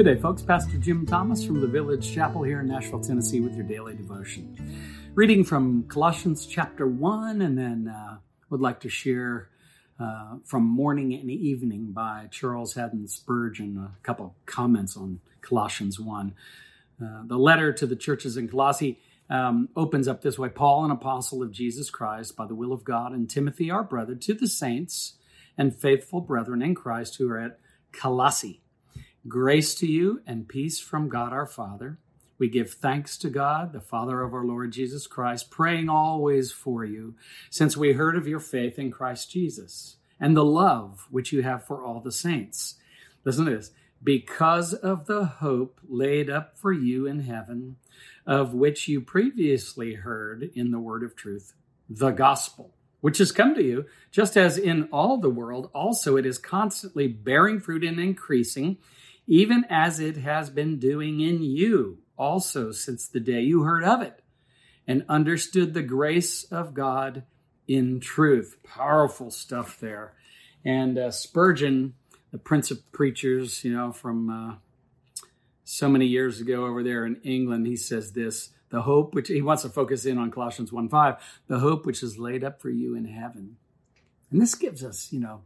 [0.00, 0.40] Good day, folks.
[0.40, 4.56] Pastor Jim Thomas from the Village Chapel here in Nashville, Tennessee, with your daily devotion.
[5.14, 8.16] Reading from Colossians chapter 1, and then uh,
[8.48, 9.50] would like to share
[9.98, 16.34] uh, from Morning and Evening by Charles Haddon Spurgeon, a couple comments on Colossians 1.
[16.98, 18.98] Uh, the letter to the churches in Colossae
[19.28, 22.84] um, opens up this way Paul, an apostle of Jesus Christ, by the will of
[22.84, 25.18] God, and Timothy, our brother, to the saints
[25.58, 27.60] and faithful brethren in Christ who are at
[27.92, 28.62] Colossae
[29.28, 31.98] Grace to you and peace from God our Father.
[32.38, 36.86] We give thanks to God, the Father of our Lord Jesus Christ, praying always for
[36.86, 37.16] you,
[37.50, 41.66] since we heard of your faith in Christ Jesus and the love which you have
[41.66, 42.76] for all the saints.
[43.22, 43.72] Listen to this.
[44.02, 47.76] Because of the hope laid up for you in heaven,
[48.26, 51.52] of which you previously heard in the word of truth,
[51.90, 56.24] the gospel, which has come to you, just as in all the world, also it
[56.24, 58.78] is constantly bearing fruit and increasing
[59.26, 64.02] even as it has been doing in you also since the day you heard of
[64.02, 64.22] it
[64.86, 67.22] and understood the grace of God
[67.66, 68.58] in truth.
[68.64, 70.12] Powerful stuff there.
[70.64, 71.94] And uh, Spurgeon,
[72.32, 74.54] the Prince of Preachers, you know, from uh,
[75.64, 79.42] so many years ago over there in England, he says this the hope which he
[79.42, 82.70] wants to focus in on Colossians 1 5, the hope which is laid up for
[82.70, 83.56] you in heaven.
[84.30, 85.42] And this gives us, you know,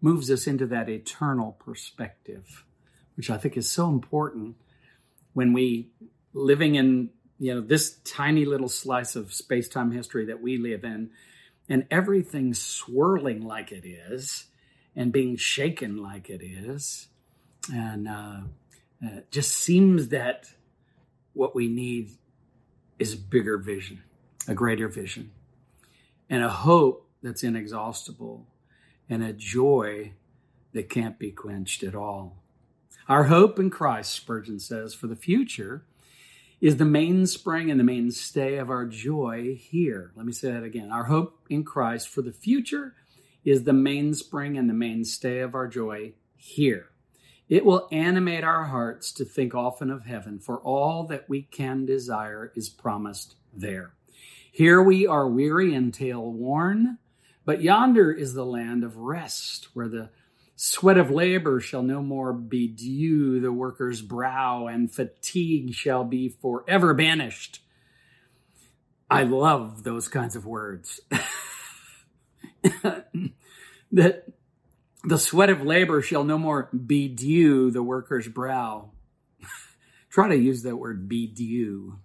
[0.00, 2.64] moves us into that eternal perspective
[3.20, 4.56] which I think is so important
[5.34, 5.90] when we
[6.32, 11.10] living in you know this tiny little slice of space-time history that we live in
[11.68, 14.46] and everything swirling like it is
[14.96, 17.08] and being shaken like it is
[17.70, 18.40] and uh,
[19.04, 20.46] uh, just seems that
[21.34, 22.12] what we need
[22.98, 24.02] is bigger vision
[24.48, 25.30] a greater vision
[26.30, 28.46] and a hope that's inexhaustible
[29.10, 30.10] and a joy
[30.72, 32.39] that can't be quenched at all
[33.10, 35.84] our hope in Christ, Spurgeon says, for the future
[36.60, 40.12] is the mainspring and the mainstay of our joy here.
[40.14, 40.92] Let me say that again.
[40.92, 42.94] Our hope in Christ for the future
[43.44, 46.86] is the mainspring and the mainstay of our joy here.
[47.48, 51.84] It will animate our hearts to think often of heaven, for all that we can
[51.86, 53.94] desire is promised there.
[54.52, 56.98] Here we are weary and tail worn,
[57.44, 60.10] but yonder is the land of rest, where the
[60.62, 66.92] Sweat of labor shall no more bedew the worker's brow, and fatigue shall be forever
[66.92, 67.62] banished.
[69.08, 71.00] I love those kinds of words.
[73.90, 74.26] that
[75.02, 78.90] the sweat of labor shall no more bedew the worker's brow.
[80.10, 82.00] Try to use that word bedew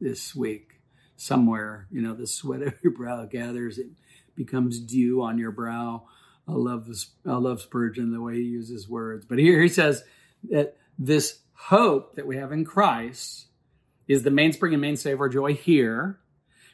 [0.00, 0.80] this week
[1.14, 1.86] somewhere.
[1.92, 3.90] You know, the sweat of your brow gathers, it
[4.34, 6.08] becomes dew on your brow.
[6.48, 7.10] I love this.
[7.26, 9.24] I love Spurgeon the way he uses words.
[9.24, 10.04] But here he says
[10.50, 13.46] that this hope that we have in Christ
[14.06, 16.20] is the mainspring and mainstay of our joy here,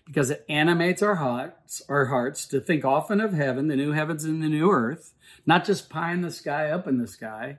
[0.04, 4.24] because it animates our hearts, our hearts to think often of heaven, the new heavens
[4.24, 5.14] and the new earth,
[5.46, 7.58] not just pie in the sky, up in the sky,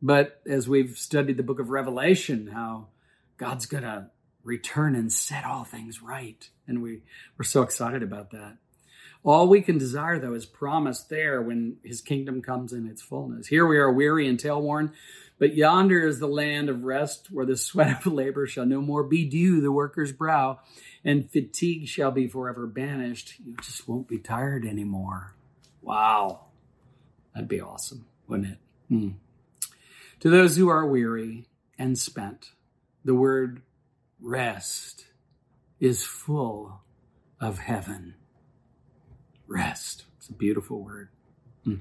[0.00, 2.88] but as we've studied the book of Revelation, how
[3.38, 4.10] God's gonna
[4.44, 7.00] return and set all things right, and we
[7.36, 8.58] we're so excited about that.
[9.22, 13.46] All we can desire, though, is promised there when his kingdom comes in its fullness.
[13.46, 14.92] Here we are weary and tail worn,
[15.38, 19.02] but yonder is the land of rest where the sweat of labor shall no more
[19.02, 20.60] bedew the worker's brow,
[21.04, 23.34] and fatigue shall be forever banished.
[23.44, 25.34] You just won't be tired anymore.
[25.82, 26.46] Wow.
[27.34, 28.58] That'd be awesome, wouldn't it?
[28.88, 29.08] Hmm.
[30.20, 31.46] To those who are weary
[31.78, 32.52] and spent,
[33.04, 33.62] the word
[34.20, 35.06] rest
[35.78, 36.82] is full
[37.40, 38.14] of heaven.
[39.50, 40.04] Rest.
[40.16, 41.08] It's a beautiful word.
[41.64, 41.74] Hmm.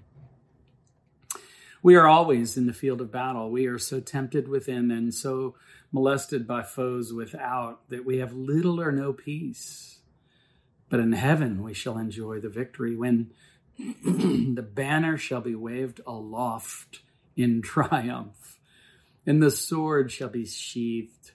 [1.83, 3.51] We are always in the field of battle.
[3.51, 5.55] We are so tempted within and so
[5.91, 9.99] molested by foes without that we have little or no peace.
[10.89, 13.31] But in heaven we shall enjoy the victory when
[13.77, 17.01] the banner shall be waved aloft
[17.37, 18.59] in triumph,
[19.27, 21.31] and the sword shall be sheathed,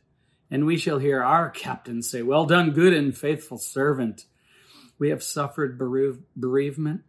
[0.50, 4.26] and we shall hear our captain say, Well done, good and faithful servant.
[4.98, 7.02] We have suffered bereavement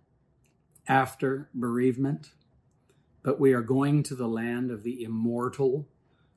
[0.87, 2.31] after bereavement,
[3.23, 5.87] but we are going to the land of the immortal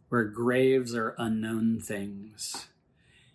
[0.09, 2.69] where graves are unknown things.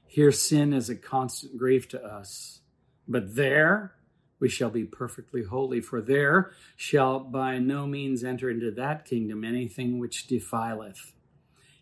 [0.08, 2.62] Here, sin is a constant grief to us,
[3.08, 3.94] but there
[4.40, 9.44] we shall be perfectly holy, for there shall by no means enter into that kingdom
[9.44, 11.14] anything which defileth.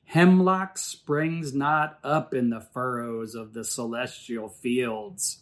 [0.06, 5.39] Hemlock springs not up in the furrows of the celestial fields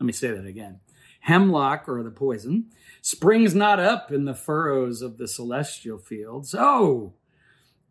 [0.00, 0.80] let me say that again.
[1.20, 2.70] Hemlock, or the poison,
[3.02, 6.54] springs not up in the furrows of the celestial fields.
[6.58, 7.14] Oh,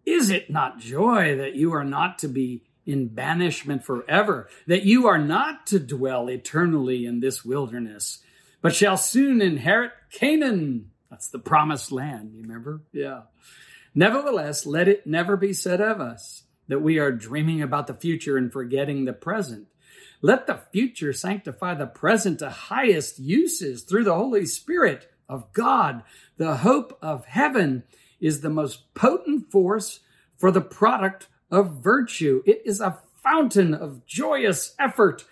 [0.05, 5.05] Is it not joy that you are not to be in banishment forever, that you
[5.05, 8.23] are not to dwell eternally in this wilderness,
[8.61, 10.89] but shall soon inherit Canaan?
[11.11, 12.81] That's the promised land, you remember?
[12.91, 13.23] Yeah.
[13.93, 18.37] Nevertheless, let it never be said of us that we are dreaming about the future
[18.37, 19.67] and forgetting the present.
[20.21, 26.03] Let the future sanctify the present to highest uses through the Holy Spirit of God.
[26.37, 27.83] The hope of heaven
[28.19, 30.01] is the most potent force
[30.37, 32.43] for the product of virtue.
[32.45, 35.25] It is a fountain of joyous effort.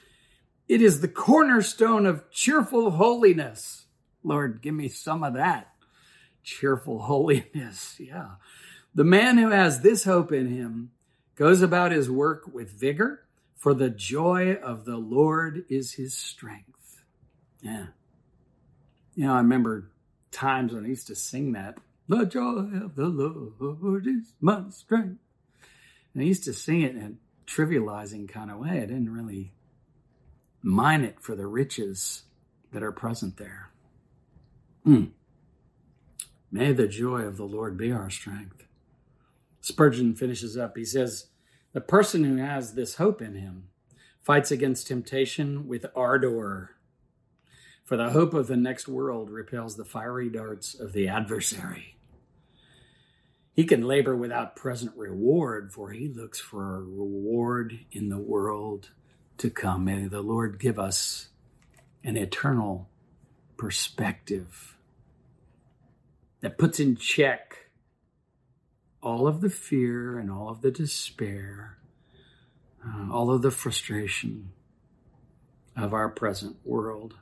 [0.68, 3.86] It is the cornerstone of cheerful holiness.
[4.24, 5.74] Lord, give me some of that.
[6.44, 7.96] Cheerful holiness.
[8.00, 8.32] Yeah.
[8.96, 10.92] The man who has this hope in him
[11.36, 13.27] goes about his work with vigor,
[13.58, 17.04] for the joy of the Lord is his strength.
[17.62, 17.88] Yeah.
[19.16, 19.92] You know, I remember
[20.32, 21.80] times when I used to sing that.
[22.08, 25.20] The joy of the Lord is my strength.
[26.14, 28.78] And I used to sing it in a trivializing kind of way.
[28.78, 29.54] I didn't really
[30.62, 32.24] mine it for the riches
[32.72, 33.72] that are present there.
[34.84, 35.06] Hmm.
[36.52, 38.66] May the joy of the Lord be our strength.
[39.62, 40.78] Spurgeon finishes up.
[40.78, 41.28] He says,
[41.78, 43.68] The person who has this hope in him
[44.24, 46.72] fights against temptation with ardor.
[47.84, 52.00] For the hope of the next world repels the fiery darts of the adversary.
[53.54, 58.90] He can labor without present reward, for he looks for a reward in the world
[59.38, 59.86] to come.
[59.86, 61.28] May the Lord give us
[62.04, 62.90] an eternal
[63.56, 64.80] perspective
[66.42, 67.67] that puts in check
[69.02, 71.78] all of the fear and all of the despair,
[72.86, 74.52] uh, all of the frustration
[75.76, 77.16] of our present world,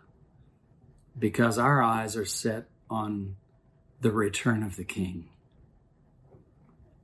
[1.18, 3.36] because our eyes are set on
[4.02, 5.30] the return of the King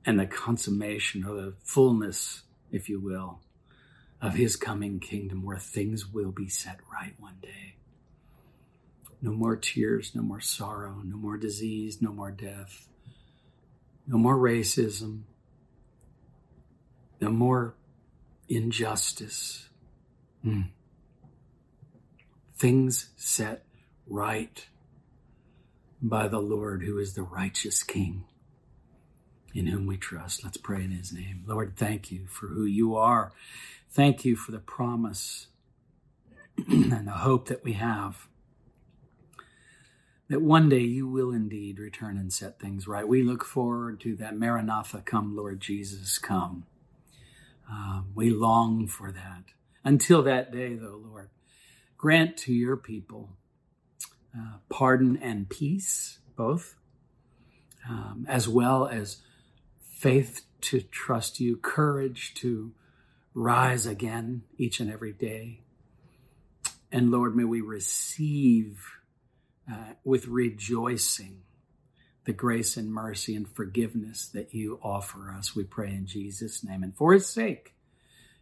[0.04, 3.40] and the consummation or the fullness, if you will,
[4.20, 7.76] of his coming kingdom where things will be set right one day.
[9.20, 12.88] No more tears, no more sorrow, no more disease, no more death,
[14.06, 15.22] no more racism,
[17.20, 17.74] no more
[18.48, 19.68] injustice.
[20.44, 20.68] Mm.
[22.56, 23.64] Things set
[24.06, 24.66] right
[26.00, 28.24] by the Lord, who is the righteous King
[29.54, 30.44] in whom we trust.
[30.44, 31.44] Let's pray in his name.
[31.46, 33.32] Lord, thank you for who you are.
[33.90, 35.46] Thank you for the promise
[36.68, 38.26] and the hope that we have
[40.32, 43.06] that one day you will indeed return and set things right.
[43.06, 46.64] We look forward to that Maranatha, come, Lord Jesus, come.
[47.70, 49.44] Um, we long for that.
[49.84, 51.28] Until that day, though, Lord,
[51.98, 53.28] grant to your people
[54.34, 56.76] uh, pardon and peace, both,
[57.86, 59.18] um, as well as
[59.82, 62.72] faith to trust you, courage to
[63.34, 65.60] rise again each and every day.
[66.90, 68.78] And Lord, may we receive
[69.70, 71.42] uh, with rejoicing
[72.24, 75.56] the grace and mercy and forgiveness that you offer us.
[75.56, 77.74] We pray in Jesus' name and for his sake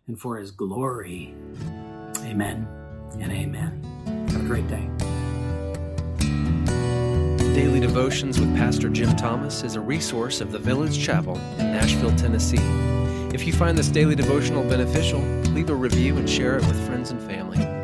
[0.07, 1.35] and for his glory.
[2.19, 2.67] Amen
[3.19, 4.29] and amen.
[4.33, 4.89] Have a great day.
[7.55, 12.15] Daily Devotions with Pastor Jim Thomas is a resource of the Village Chapel in Nashville,
[12.17, 12.59] Tennessee.
[13.35, 15.21] If you find this daily devotional beneficial,
[15.53, 17.80] leave a review and share it with friends and family.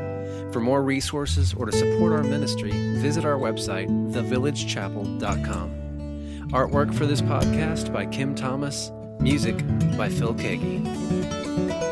[0.56, 6.48] For more resources or to support our ministry, visit our website, thevillagechapel.com.
[6.50, 9.58] Artwork for this podcast by Kim Thomas, music
[9.98, 11.85] by Phil Keaggy.